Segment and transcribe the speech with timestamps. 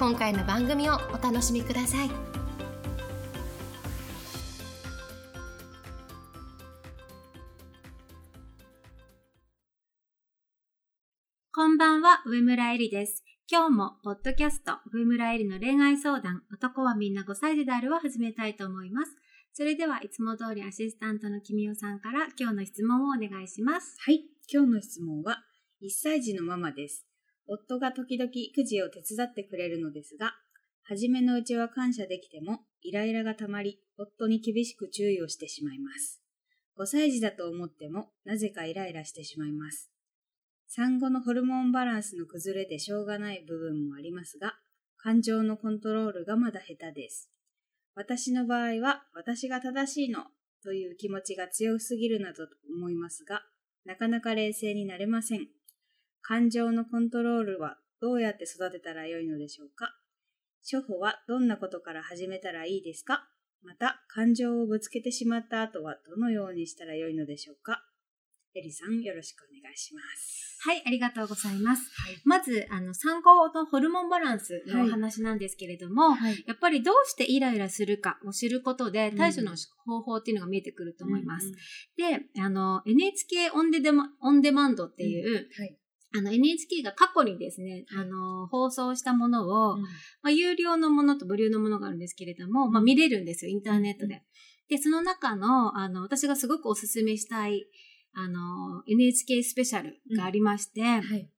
[0.00, 2.10] 今回の番組をお楽しみください
[11.52, 13.22] こんばんは、上村えりです。
[13.46, 19.14] 今日も、ポッドキャスト、上村えりの恋愛相談、男はみんな5歳児であるを始めたいと思います。
[19.52, 23.98] それでは、いつも通りアシスタントの君代さんから今日の質問をお願いします。
[24.00, 25.44] はい、今日の質問は、
[25.82, 27.09] 1歳児のママです。
[27.52, 30.34] 夫が時々育児を手伝ってくれるのですが、
[30.84, 36.22] 初めのうちは感謝できても、イライラがたまり、夫に厳しく注意をしてしまいます。
[36.78, 39.90] 5歳児だと思っても、なぜかイライラしてしまいます。
[40.68, 44.54] 産後のホルモンバランスの崩れでしょうがない部分もありますが、
[44.96, 47.32] 感情のコントロールがまだ下手です。
[47.96, 50.24] 私の場合は、私が正しいの
[50.62, 53.42] という気持ちが強すぎるなどと思いますが、
[53.84, 55.48] なかなか冷静になれません。
[56.22, 59.96] 感情のコントロールはどうやって育てたらよいのでしょうか？
[60.70, 63.26] 処方はどんなことから始めたらいいですか？
[63.62, 67.82] また、感情をぶつけてしまった後はどのようにしたらよいのでしょうか？
[68.54, 70.58] エリさん、よろしくお願いします。
[70.62, 71.82] はい、ありがとうございます。
[72.02, 72.16] はい。
[72.24, 76.44] まず、あの、産後のホルモンバランスのお話なんですけれども、はい。
[76.46, 79.52] やっぱりどうしてイライラするかを知ることでうん対処の
[79.86, 81.46] 方法っていうのが見えてくると思います。
[81.46, 81.52] うん
[81.96, 85.76] で、あの、NHK オンデデマオンデマンドっていう、はい。
[86.16, 89.82] あの NHK が過去にですね、あの、放送したものを、うん。
[89.82, 89.88] ま
[90.24, 94.22] あ、有料のものと無料のものがあるんですけれども、まあ、見れるんですよ、インターネットで。
[94.68, 97.66] で、その中の、あの、私がすごくおすすめしたい、
[98.12, 101.30] あの、NHK スペシャルがありまして、はい。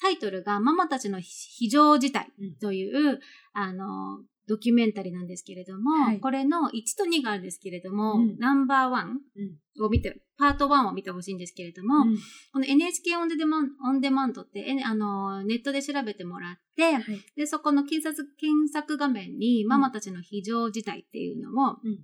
[0.00, 3.20] タイトルが、ママたちの非常事態うんという、
[3.52, 9.84] あの、ドキュメンタリーなんですけれども、はいこれの1と2があるんですけれども、うんナンバーワンうん。
[9.84, 12.16] を見て、パート1を見てほしいんですけれども、うん
[12.52, 17.04] この NHK オンデマンオンデマンドって、えあの、ネットで調べてもらって、はい。
[17.36, 21.98] で、そこの検索、検索画面に、ママたちの非常事態っていうのを、うん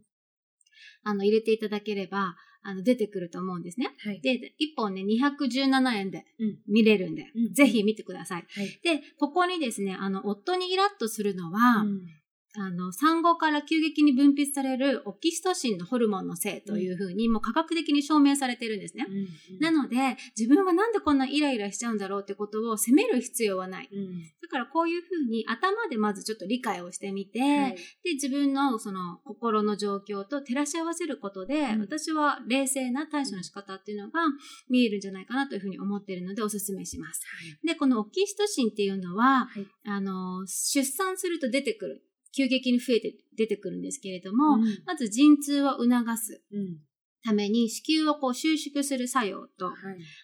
[1.02, 3.94] あの、入れていただければ、あの、出てくると思うんですね。
[4.04, 4.20] はい。
[4.20, 4.40] で、1
[4.76, 8.46] 本ね、217円でうん見れるんで、うんぜひ見てください。
[8.48, 8.80] はい。
[8.82, 12.02] で、ここにですね、あの、夫にイラッとするのは、うん
[12.56, 19.06] あの、産後から急激に分泌されるオキシトシンのホルモンのせいというふうに、もう科学的に証明されてるんですね。
[19.60, 23.88] なので、自分がなんでこんなイライラしちゃうんだろうってことを責める必要はない。
[23.92, 24.22] うん。
[24.42, 27.76] だからこういうふうに頭でまずちょっと理解をしてみて、はい。
[28.02, 34.20] で、自分のその心の状況と照らし合わせることで、うん私は冷静な対処の仕方っていうのが
[34.68, 37.20] 見えるんじゃないかなというふうに思っているのでお勧めします。
[37.64, 42.04] で、このオキシトシンっていうのは、はいあの、出産すると出てくる。
[42.32, 46.78] 急激に増えて出てくるんですけれども、うんまず陣痛を促すうん。
[47.22, 49.74] ために子宮をこう収縮する作用と、はい。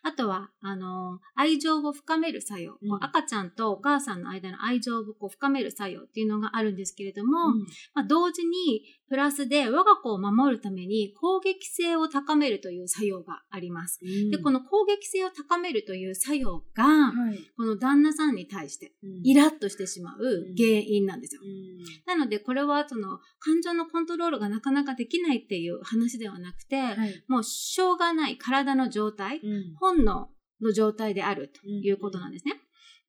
[0.03, 7.61] あとは、あの、愛情を深める作用、うん赤ちゃんとお母さんの間の愛情をこう深める作用っていうのがあるんですけれども、うん
[7.95, 14.01] まあ、同時にプラスで我が子を守るために攻撃性を高めるという作用があります。
[14.31, 17.39] で、この攻撃性を高めるという作用が、はい。
[17.57, 20.19] この旦那さんに対してうんイラッとしてしまう
[20.57, 21.43] 原因なんですよ。
[21.45, 21.67] うん
[22.07, 26.85] なので、これはその感情のコントロールがなかなかできないっていう話ではなくて、はい。
[27.28, 30.30] もうしょうがない体の状態、うん本能
[30.62, 32.54] の状態であるということなんですね。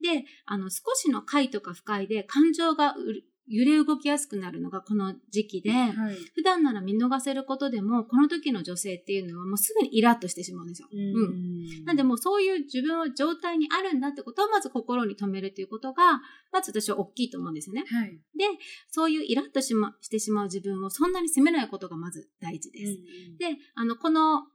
[0.02, 2.98] で、あの、少しの快とか不快で感情がう
[3.50, 6.16] 揺れ動きやすくなるのがこの時期で、はい。
[6.36, 10.90] 普段なら見逃せることでも、この時の女性っていうのはもうすぐにイラッとしてしまうんですよ。
[10.92, 16.22] うんなんでもうそういう自分は状態にあるんだってことをまず心に留めるということが、
[16.52, 17.86] まず私は大きいと思うんですよね。
[17.88, 18.12] はい。
[18.38, 18.46] で、
[18.90, 22.94] そういうイラッとし,、ま、してしまう自分をそんなに責めないことがまず大事です。
[23.40, 24.48] で、あの、この、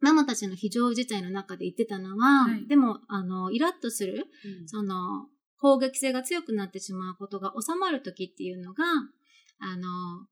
[0.00, 5.28] ママたちの非常事態の中で言ってたのは、はいでも、あの、イラッとする、うんその、
[5.60, 8.84] 攻撃性が強くなってしまうことが収まるときっていうのが、
[9.62, 9.88] あの、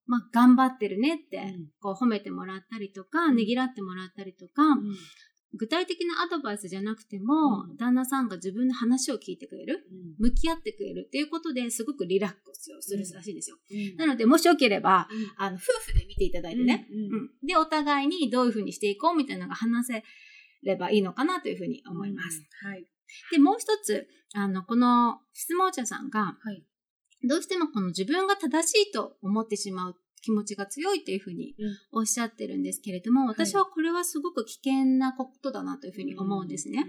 [0.07, 1.67] まあ、頑張ってるねって、うん。
[1.81, 3.37] こう褒めてもらったりとか、ん。
[3.37, 4.97] ねぎらってもらったりとか、うん。
[5.55, 7.77] 具体的なアドバイスじゃなくても、うん。
[7.77, 9.87] 旦那さんが自分の話を聞いてくれる、
[10.19, 13.59] 向き合ってくれるっていうことですごくリラックスをするらしいんですよ。
[13.71, 13.97] うん。
[13.97, 15.33] なので、もしよければ、うん。
[15.37, 16.99] あの、夫婦で見ていただいてね、うん。
[16.99, 17.13] うん。
[17.13, 17.47] うん。
[17.47, 20.05] で、お互いにどういうふうにしていこうみたいなのが話せ
[20.63, 22.43] ればいいのかなというふうに思います。
[22.63, 22.87] はい。
[23.31, 26.65] で、もう一つ、あの、この質問者さんが、はい。
[27.25, 31.57] どうしてもこの自分が正しいと思ってしまう気持ちが強いというふうに
[31.91, 36.87] おっしゃってるんですけれども、私はこれはすごく危険なことだなというふうに思うんですね。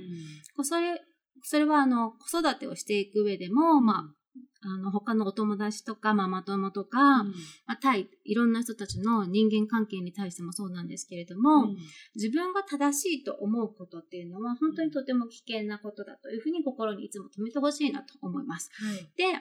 [0.63, 1.01] それ
[1.43, 4.15] それはあの子育てをしていく上でも、まあ、
[4.61, 7.27] あの他のお友達とかママ友とか、うん、
[7.65, 11.77] まあ、対いろんな人たちの人間関係に対してもそうなんですけれども、うん、
[12.15, 18.69] 自分が正しいと思うことっていうのは本当にとても危険なことだというふうに心にいつも留めてほしいなと思います。
[18.73, 19.39] はい、で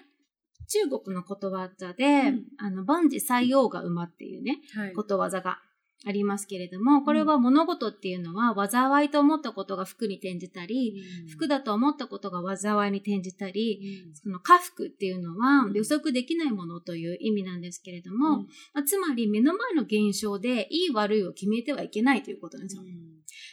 [0.68, 5.58] 中国のことわざで、うん、あの万事採用が馬っていうね、はい、ことわざが
[6.06, 22.82] ありますけれども、これは物事っていうのは、災いと思ったことが福に転じたり、うん、福だと思ったことが災いに転じたり、うん、その家福っていうのは予測できないものという意味なんですけれども、うん、まあ、つまり目の前の現象でいい悪いを決めてはいけないということなんですよ。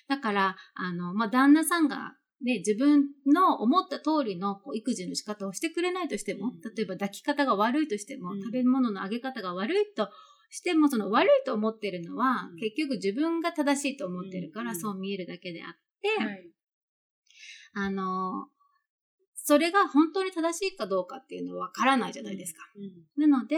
[0.08, 2.14] だから、あの、まあ、旦那さんが
[2.44, 10.10] ね、自分の思った通りのこう育児の仕方をしてくれないとしても、例えば抱き方が悪いとしても、食べ物のあげ方が悪いと
[10.50, 15.72] してもその悪いと思ってるのは、うん、結局自分が正しいと思ってるから、そう見えるだけであっ
[16.02, 16.50] て、はい、
[17.74, 18.48] あの、
[19.36, 22.62] それが本当に正しいかどうかっていうのはわからないじゃないですか。
[23.18, 23.58] なので、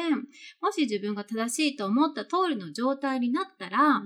[0.62, 4.02] もし自分が正しいと思った通りの状態になったら、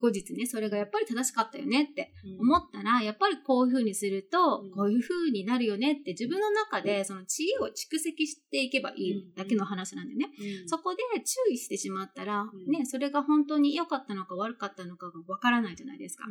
[0.00, 10.26] 後日ね、それがやっぱり正しかったよねって思ったら、うん、やっぱりこういうふうにすると、こういうふうになるよねって自分の中でその知恵を蓄積していけばいいだけの話なんでね、
[10.62, 16.24] うん、そこで注意してしまったら、ね、それが本当に良かったのか悪かったのかがわからないじゃないですか。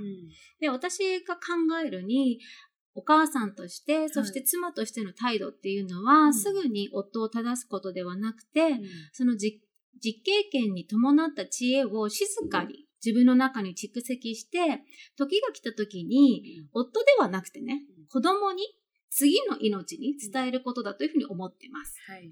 [0.59, 1.41] で、私が考
[1.83, 2.39] えるに、
[2.97, 8.79] お母さんとして、そして妻としての態度っていうのは、すぐに夫を正すことではなくて、
[9.11, 9.59] その実
[9.99, 14.57] 実経験に伴った知恵を静かに自分の中に蓄積して、
[15.15, 18.63] 時が来た時に、夫ではなくてね、子供に
[19.11, 21.95] 次の命に伝えることだというふうに思ってます。
[22.07, 22.29] はい、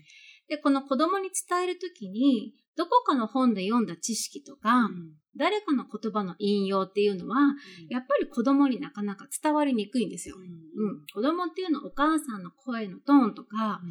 [0.47, 4.89] で、この子供に伝える時に、どこかの本で読んだ知識とか、
[5.37, 7.55] 誰かの言葉の引用っていうのは、うん、
[7.89, 10.35] やっぱり子供になかなか伝わりにくいんですよ。
[10.37, 13.81] うん、うん、子供っていうのはお母さんの声のトーンとか、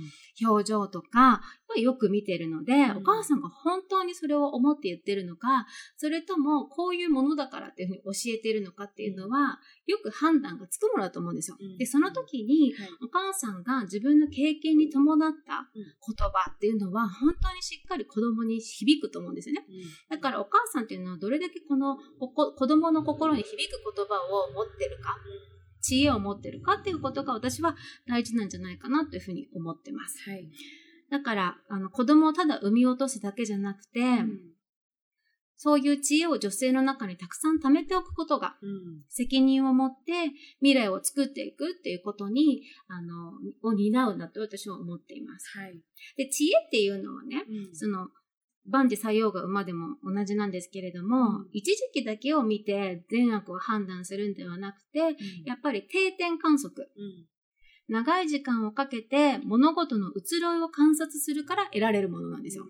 [0.41, 1.43] うん、表情とか、
[1.81, 5.67] よく見てるので、お母さんが本当にそれを思って言ってるのか、
[5.97, 11.57] それともこういうものだからっていうふうに教えてるのかっていうのは、よく判断がつくものだと思うんですよ。
[11.79, 15.87] で、その時に、お母さんが自分の経験に伴った言
[16.17, 19.67] 葉っていうのは、本当にしっかり子供に響くと思うんですよね。
[20.11, 23.57] だからお母さんっていうのはどれだけこの子供の心に響く
[23.95, 25.17] 言葉を持ってるか、
[25.81, 27.77] 知恵を持ってるかっていうことが私は
[28.07, 30.19] 大事なんじゃないかなというふうに思ってます。
[30.31, 30.49] はい、
[31.11, 34.39] だから、あの子供をただ産み落とすだけじゃなくて、うん、
[35.57, 43.33] そういう知恵を女性の中にたくさん貯めておくことが、うん、責任を持って未来を作っていくっていうことに、あの、
[43.63, 45.59] を担うんだと私は思っています。
[45.59, 45.81] はい、
[46.17, 48.09] で、知恵っていうのはね、うん、その、
[48.69, 57.27] 万事採用が馬でも同じなんですけれども、うん、一時期だけを見て善悪を判断するんではなくて、うん、やっぱり定点観測、うん、
[57.89, 62.67] 長い時間をかけて物事の移ろいを観察するから得られるものなんですよ。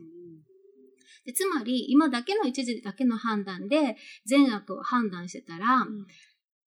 [1.25, 3.97] でつまり、今だけの一時だけの判断で
[4.27, 5.87] 善悪を判断してたら、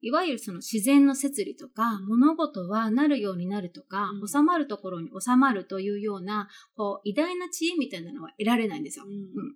[0.06, 9.06] いわゆるその自然の摂理とか、物事はなるようになるとか、うん、収まるところに収まるというような、こう、偉大な知恵みたいなのは得られないんですよ。
[9.08, 9.56] うん、うん、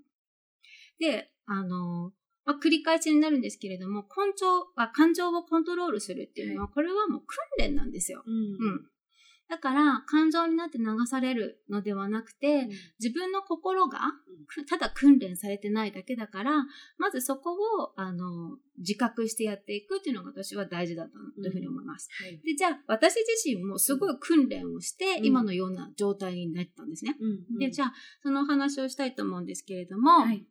[1.00, 2.13] で、あの、
[2.46, 8.24] まあ、繰り返しになるんですけれども、根性あ感情をコントロールするっていうのは、これはもう訓練なんですよ。
[8.25, 8.89] うん、うん
[9.50, 14.00] だから、感情になって流されるのではなくて、うん、自分の心が、
[14.70, 16.51] ただ訓練されてないだけだから、
[17.00, 21.10] まずそこを、あの、自覚してやっていくっていうのが私は大事だと
[21.41, 22.10] いうふうに思います。
[22.22, 22.27] うん。
[22.27, 27.15] はい、で、じゃあ、私自身もすごい訓練をして、今のような状態になったんですね。
[27.20, 30.46] うん、で、じゃあ、そのお話をしたいと思うんですけれども、はい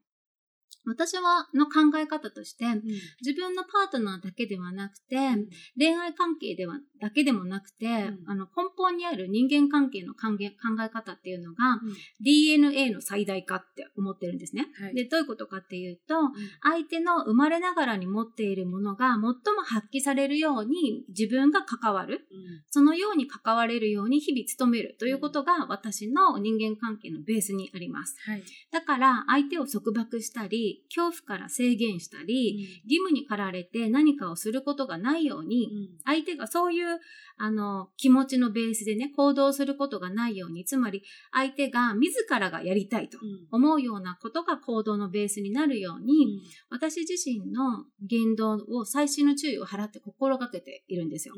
[0.88, 2.82] 私はの考え方として、うん、
[3.20, 11.80] 自分のパートナーだけではなくて、うん、恋愛関係ではだけでもなくて、うん、あの根本にある人間関係の考え方っていうのが、
[12.20, 14.66] DNA の最大化って思ってるんですね。
[14.80, 16.14] はい、でどういうことかっていうと、
[16.62, 19.32] 相手の生まれながらに持っているものが最も
[19.64, 22.26] 発揮されるように自分が関わる、
[22.70, 28.16] そのように関われるように日々努めるということが私の人間関係のベースにあります。
[28.24, 28.42] はい、
[28.72, 30.46] だから相手を束縛した
[30.78, 36.98] り恐怖から制限したり、義務に駆られて何かをすることがないように、相手がそういう
[37.36, 43.18] あの気持ちのベースでね、行動することがないように、つまり相手が自らがやりたいと
[43.50, 51.34] 思うようなことが行動のベースになるように、私自身の言動を細心の注意を払って心がけているんですよ。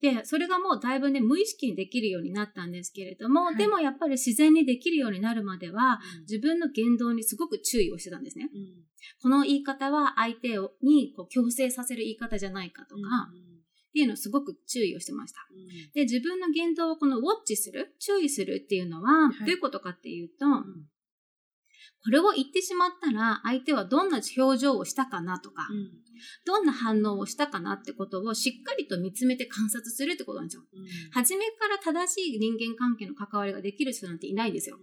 [0.00, 3.56] で、それがもうだいぶね、無意識にできるようになったんですけれども、はい。
[3.56, 6.20] でもやっぱり自然にできるようになるまでは、うん。
[6.22, 8.48] 自分の言動にすごく注意をしてたんですね。
[8.54, 8.68] うん。
[9.22, 13.00] この言い方は相手をにこう強制させる言い方じゃないかとか、
[13.88, 15.40] っていうのをすごく注意をしてました。
[15.94, 19.38] で、自分の言動をこのウォッチする、注意するっていうのは、い。
[19.40, 20.46] どういうことかっていうと、
[22.04, 25.68] これを言ってしまったら、相手はどんな表情をしたかなとか、
[26.44, 30.62] どんな反応をしたかなってことをしっかりと見つめて観察するってことなんですよ。
[31.12, 34.78] 初めから正しい人間関係の関わりができる人なんていないんですよ。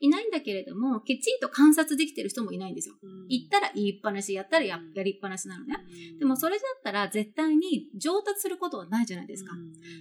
[0.00, 2.94] いないんだけれども、きちんと観察できてる人もいないんですよ。
[3.28, 5.76] 言ったら言いっぱなし、やったらややりっぱなしなのね。
[6.18, 9.52] でもそれだったら絶対に上達することはないじゃないですか。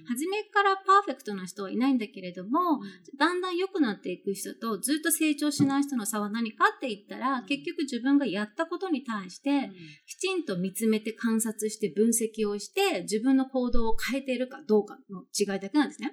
[0.08, 2.82] 初めからパーフェクトな人はいないんだけれども、
[3.18, 7.46] だんだん良くなっていく人とずっと成長しない人の差は何かって言ったら、うん。
[7.46, 9.72] 結局自分がやったことに対して、
[10.08, 16.12] きちんと見つめて観察して分析をして、自分の行動を変えているかどうかの違いだけなんですね。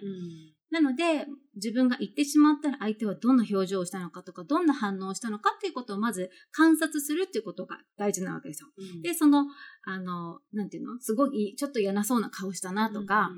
[0.71, 8.69] なので、自分が言ってしまったら相手はどんな表情をしたのかとか、どんな反応をしたのかっていうことをまず観察するっていうことが大事なわけですよ。
[9.03, 9.47] で、その、
[9.85, 11.01] あの、なんていうの？
[11.01, 13.31] すごい、ちょっと嫌なそうな顔したなとか、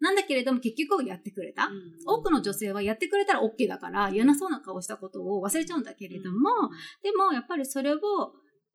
[0.00, 1.70] なんだけれども結局やってくれた。
[2.06, 6.50] 多くの女性はやってくれたら OK だから嫌なそうな顔したことを忘れちゃうんだけれども、
[7.02, 7.98] でもやっぱりそれを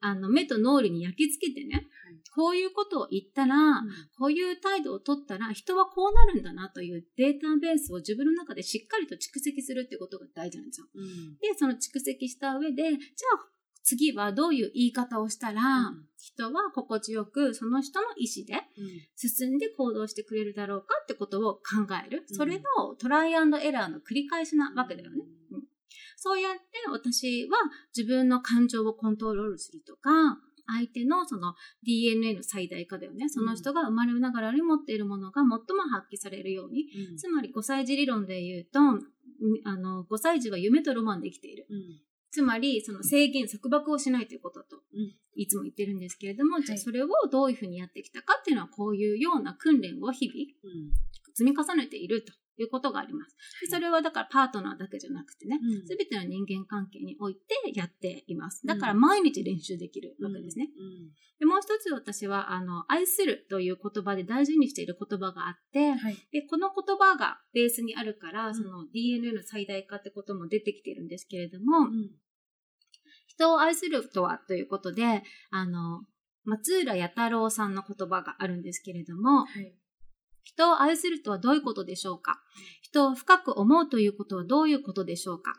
[0.02, 1.88] あの目と脳裏に焼き付けてね、
[2.36, 3.56] こういうことを言ったら、
[4.18, 10.88] こういう態度を取ったら人はこうなるんだなというデータベースを自分の中でしっかりと蓄積するっていうことが大事なんですよ。
[11.42, 12.98] で、その蓄積した上で、じゃ
[13.36, 13.50] あ
[13.84, 15.62] 次はどういう言い方をしたら、
[16.18, 18.64] 人は心地よくその人の意思で
[19.16, 21.62] 進んで行動してくれるだろうかってことを考
[22.06, 22.26] える。
[22.30, 22.36] うん。
[22.36, 25.18] それのトライアンドエラーの繰り返しなわけだよね。
[25.52, 25.69] うん
[26.22, 26.62] そうやって
[26.92, 27.58] 私は
[27.96, 30.12] 自分の感情をコントロールするとか、
[30.68, 33.30] 相手のその DNA の最大化だよね。
[33.30, 35.58] その人が生まれながらに持っているものが最も
[35.90, 36.88] 発揮されるように。
[37.18, 39.02] つまり5歳児理論で言うと、うん
[39.64, 41.66] あの5歳児は夢とロマンで生きている。
[42.32, 44.84] つまり、その制限、束縛をしないということと、
[45.36, 50.92] いつも言ってるんですけれども、じゃあそれをどういうふうにやってきたかっていうのは、こういうような訓練を日々
[51.34, 53.36] 積み重ねているということがあります。
[53.62, 57.40] でそれはだからパートナーだけじゃなくてね、すべての人間関係において
[57.74, 58.66] やっています。
[58.66, 60.70] だから毎日練習できるわけですね。
[61.40, 65.94] でもう一つ私は、あの、愛するという言葉で大事にしている言葉があって、
[66.32, 71.88] で、この言葉がベースにあるから、その DNA の最大化ってことも出てきてるんですけれども、
[73.28, 76.04] 人を愛するとはということで、あの、
[76.44, 79.46] 松浦弥太郎さんの言葉があるんですけれども、
[80.44, 82.40] 人を愛するとはどういうことでしょうか？
[82.82, 85.54] 人を深く思うということはどういうことでしょうか？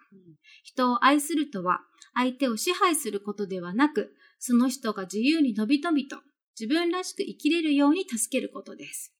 [0.62, 1.80] 人を愛するとは
[2.14, 6.16] 相手を支配することではなく、その人が自由にのびのびと
[6.58, 9.14] 自分らしく生きれるように助けることです。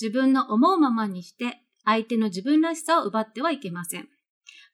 [0.00, 4.08] 自分の思うままにして相手の自分らしさを奪ってはいけません。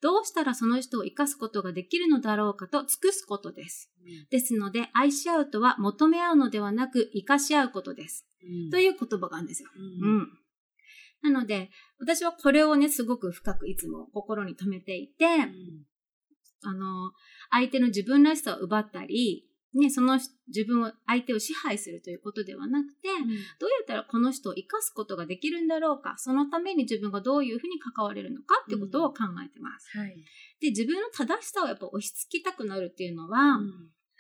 [0.05, 3.91] どうしたらその人を生かすことができるのだろうかと尽くすことです。
[4.31, 8.27] ですので、愛し合うとは求め合うのではなく生かし合うことです。
[8.71, 9.71] という言葉があるんですよ。
[9.75, 10.29] うん。
[11.23, 15.25] なので、私はこれをね、すごく深くいつも心に留めていて、
[16.65, 17.13] あの、
[17.51, 23.09] 相手の自分らしさを奪ったり、ね、その自分を、相手を支配するということではなくて、
[23.61, 29.89] どうやったらこの人を生かすことができるんだろうか、そのために自分がどういうふうに関われるのかっていうことを考えてます。
[30.61, 33.59] で、自分の正しさをやっぱ押し付けたくなるっていうのは、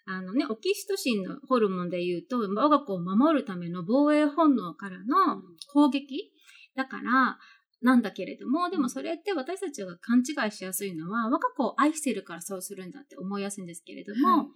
[0.07, 5.41] あのね、オキシトシンのホルモンで言うと、我が子を守るための防衛本能からの
[5.73, 6.33] 攻撃
[6.75, 7.39] だから、
[7.81, 14.47] なんだけれども、でもそれって私たちが勘違いしやすいのは、我が子を愛してるからそうするんだって思いやすいんですけれども、はい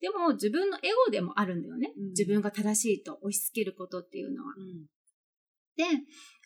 [0.00, 1.92] でも自分のエゴでもあるんだよね。
[1.96, 4.54] うん自分が正しいと押し付けることっていうのは。
[5.76, 5.84] で、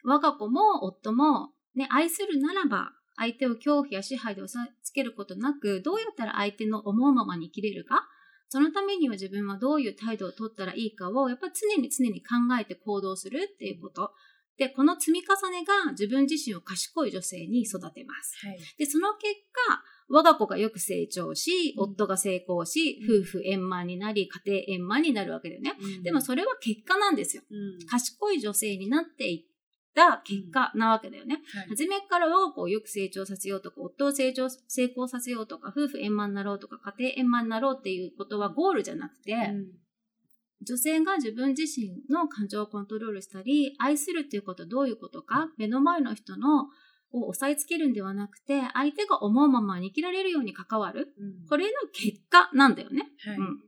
[0.05, 8.09] 我が子も夫も、ね、愛するならば、相手を恐怖や支配で押さえつけることなく、どうやったら相手の思うままに生きれるか、
[8.49, 14.13] そのためには自分はどういう態度を取ったらいいかを、やっぱり常に常に考えて行動するっていうこと。
[14.57, 18.37] で、この積み重ねが自分自身を賢い女性に育てます。
[18.79, 19.35] で、その結
[19.69, 25.75] 果、我が子がよく成長し、うん夫が成功し、うん夫婦円満になり、家庭円満になるわけだよね。
[26.03, 27.43] でもそれは結果なんですよ。
[27.89, 29.55] 賢い女性になっていっ
[29.95, 31.41] た結果なわけだよね。
[31.69, 39.35] 初めから我が子をよく成長させようとか、夫を成長、成功させようとか、夫婦円満になろうとか、家庭円満になろうっていうことはゴールじゃなくて、
[40.65, 46.65] 女性が自分自身の感情をコントロールしたり、愛するっていうことはどういうことか、目の前の人の
[47.13, 51.15] を押さえつけるんではなくて、相手が思うままに生きられるように関わる。
[51.49, 53.07] これの結果なんだよね。
[53.39, 53.61] うん。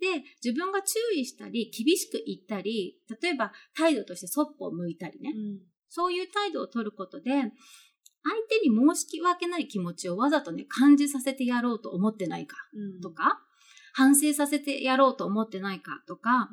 [0.00, 5.32] で、自分が注意したり、厳しく言ったり、例えば態度としてそっぽを向いたりね、
[5.88, 7.48] そういう態度を取ることで、相
[8.48, 12.56] 手に申し訳ない気持ちをわざとね、感じさせてやろうと思ってないか
[13.02, 13.40] とか、
[13.92, 16.50] 反省させてやろうと思ってないかとか、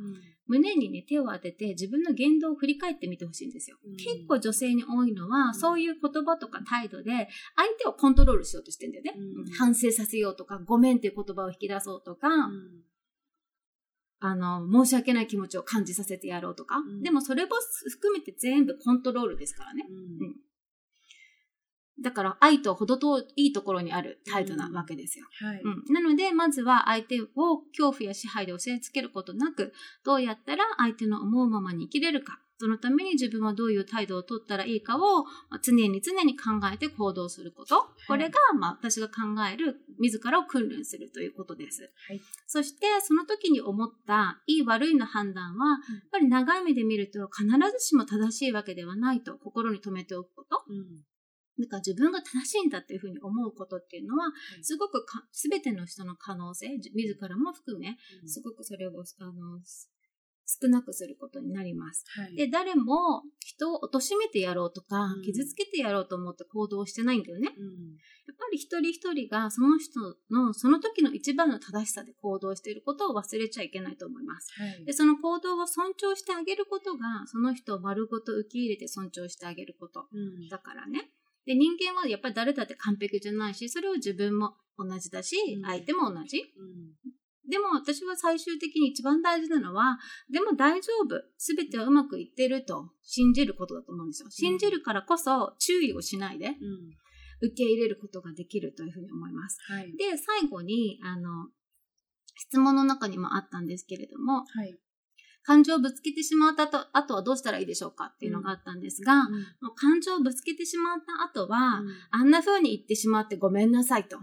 [0.48, 3.78] 胸にね、手を当てて自分の言動を振り返ってみてほしいんですよ。
[3.86, 9.14] うん結構女性に多いのは、んそういう言葉とか態度で相手をコントロールしようとしてんだよね。
[9.18, 12.30] うん反省させようとか、ごめんっていう言葉を引き出そうとか、
[14.20, 16.80] あの、申し訳ない気持ちを感じさせてやろうとか。
[16.82, 17.52] んでもそれも
[17.90, 19.86] 含めて全部コントロールですからね。
[19.90, 20.36] うん
[22.02, 25.26] だから愛と程遠いところにある態度なわけですよ。
[25.42, 25.62] はい。
[25.62, 27.28] うん、なので、まずは相手を
[27.76, 29.74] 恐怖や支配で教えつけることなく、
[30.04, 37.88] どうやったら相手の思うままに生きれるか、そのために自分はどういう態度をとったらいいかを、まあ常に常に考えて行動すること。
[38.08, 39.14] これが、まあ、私が考
[39.52, 41.92] える、自らを訓練するということです。
[42.08, 42.22] はい。
[42.48, 45.78] そして、その時に思った、いい悪いの判断は、やっ
[46.12, 50.64] ぱり長い目で見ると必ずしも正しいわけではないと心に留めておくこと。
[50.68, 51.17] うん
[51.60, 54.28] だから自分が正しいんだっていうふうに思うことっていうのは、
[54.60, 59.92] いすごくか全ての人の可能性、じ自らも含め、うんすごくそれをあのす
[60.48, 62.06] 少なくすることになります。
[62.08, 62.36] はい。
[62.36, 67.54] で、誰も人を貶めてやろうとか、うん傷つけてやろうと思って行動してないんだよね。
[67.58, 67.98] うん
[68.28, 70.00] やっぱり一人一人がその人
[70.32, 74.54] のその時の一番の正しさで行動していることを忘れちゃいけないと思います。
[74.54, 80.08] はいで、その行動を尊重してあげることが、その人を丸ごと受け入れて尊重してあげること。
[80.14, 81.12] うんだからね。
[81.48, 86.38] で、人間はやっぱり誰だって完璧じゃないし、それを自分も同じだしうん、相手も同じ。
[86.38, 87.18] うん
[87.50, 89.98] でも私は最終的に一番大事なのは、
[90.30, 91.16] でも大丈夫。
[91.38, 94.30] すべてはうまくいってると信じることだと思うんですよ。
[94.30, 96.56] 信じるからこそ注意をしないでうん
[97.40, 99.60] 受け入れることができるというふうに思います。
[99.72, 99.96] はい。
[99.96, 101.48] で、最後に、あの、
[102.36, 104.78] 質問の中にもあったんですけれども、はい。
[105.48, 114.18] 感情をぶつけてしまった後、あとはどうしたらいいでしょうかっていうのがあったんですが、うん感情をぶつけてしまった後は、うんあんな風に言ってしまってごめんなさいと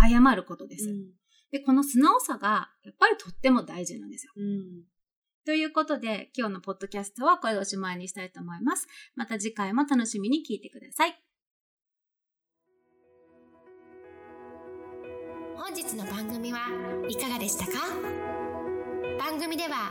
[0.00, 0.88] 謝ることです。
[1.52, 4.32] で、この素直さがやっぱりとっても大事なんですよ。
[4.36, 4.84] うん
[5.44, 8.86] ということで、今日のポッドキャストはこれでおしまいにしたいと思います。
[9.16, 11.22] また次回も楽しみに聞いてください。
[15.56, 16.60] 本日の番組は
[17.08, 17.72] いかがでしたか？
[19.18, 19.90] 番組では